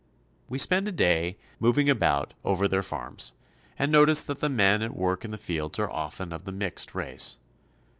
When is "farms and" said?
2.81-3.91